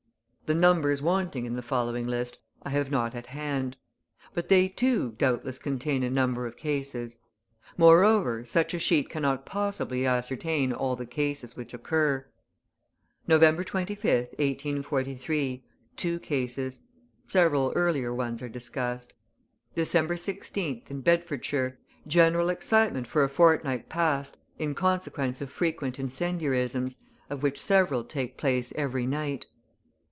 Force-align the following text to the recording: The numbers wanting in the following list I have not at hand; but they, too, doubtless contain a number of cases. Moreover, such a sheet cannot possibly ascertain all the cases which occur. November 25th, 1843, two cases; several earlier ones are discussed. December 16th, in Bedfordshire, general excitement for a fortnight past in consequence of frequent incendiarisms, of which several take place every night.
The 0.47 0.59
numbers 0.59 1.01
wanting 1.01 1.45
in 1.45 1.53
the 1.53 1.61
following 1.61 2.05
list 2.05 2.37
I 2.61 2.71
have 2.71 2.91
not 2.91 3.15
at 3.15 3.27
hand; 3.27 3.77
but 4.33 4.49
they, 4.49 4.67
too, 4.67 5.13
doubtless 5.17 5.57
contain 5.57 6.03
a 6.03 6.09
number 6.09 6.45
of 6.45 6.57
cases. 6.57 7.19
Moreover, 7.77 8.43
such 8.43 8.73
a 8.73 8.79
sheet 8.79 9.09
cannot 9.09 9.45
possibly 9.45 10.05
ascertain 10.05 10.73
all 10.73 10.97
the 10.97 11.05
cases 11.05 11.55
which 11.55 11.73
occur. 11.73 12.25
November 13.25 13.63
25th, 13.63 14.33
1843, 14.37 15.63
two 15.95 16.19
cases; 16.19 16.81
several 17.29 17.71
earlier 17.73 18.13
ones 18.13 18.41
are 18.41 18.49
discussed. 18.49 19.13
December 19.73 20.15
16th, 20.15 20.91
in 20.91 20.99
Bedfordshire, 20.99 21.79
general 22.05 22.49
excitement 22.49 23.07
for 23.07 23.23
a 23.23 23.29
fortnight 23.29 23.87
past 23.87 24.35
in 24.59 24.75
consequence 24.75 25.39
of 25.39 25.49
frequent 25.49 25.97
incendiarisms, 25.97 26.97
of 27.29 27.41
which 27.41 27.57
several 27.57 28.03
take 28.03 28.35
place 28.35 28.73
every 28.75 29.05
night. 29.07 29.45